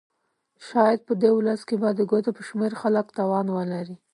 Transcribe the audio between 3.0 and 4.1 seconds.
توان ولري.